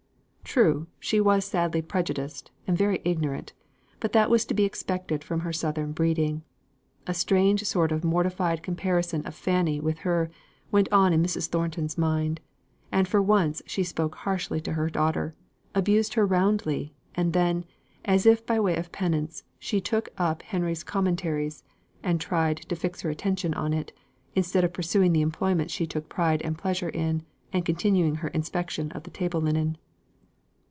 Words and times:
True, 0.43 0.87
she 0.99 1.21
was 1.21 1.45
sadly 1.45 1.81
prejudiced, 1.81 2.51
and 2.67 2.77
very 2.77 2.99
ignorant; 3.05 3.53
but 4.01 4.11
that 4.11 4.29
was 4.29 4.43
to 4.47 4.53
be 4.53 4.65
expected 4.65 5.23
from 5.23 5.39
her 5.41 5.53
southern 5.53 5.93
breeding. 5.93 6.43
A 7.07 7.13
strange 7.13 7.63
sort 7.63 7.93
of 7.93 8.03
mortified 8.03 8.61
comparison 8.61 9.25
of 9.25 9.33
Fanny 9.33 9.79
with 9.79 9.99
her, 9.99 10.29
went 10.69 10.89
on 10.91 11.13
in 11.13 11.23
Mrs. 11.23 11.47
Thornton's 11.47 11.97
mind; 11.97 12.41
and 12.91 13.07
for 13.07 13.21
once 13.21 13.61
she 13.65 13.81
spoke 13.81 14.13
harshly 14.15 14.59
to 14.59 14.73
her 14.73 14.89
daughter; 14.89 15.33
abused 15.73 16.15
her 16.15 16.25
roundly; 16.25 16.93
and 17.15 17.31
then, 17.31 17.63
by 18.45 18.59
way 18.59 18.75
of 18.75 18.91
penance, 18.91 19.45
she 19.57 19.79
took 19.79 20.09
up 20.17 20.41
Henry's 20.41 20.83
Commentaries, 20.83 21.63
and 22.03 22.19
tried 22.19 22.57
to 22.57 22.75
fix 22.75 22.99
her 23.03 23.09
attention 23.09 23.53
on 23.53 23.71
it, 23.71 23.93
instead 24.35 24.65
of 24.65 24.73
pursuing 24.73 25.13
the 25.13 25.21
employment 25.21 25.71
she 25.71 25.87
took 25.87 26.09
pride 26.09 26.41
in, 26.41 27.25
and 27.53 27.63
continuing 27.63 28.15
her 28.15 28.27
inspection 28.29 28.91
of 28.91 29.03
the 29.03 29.11
table 29.11 29.39
linen. 29.39 29.77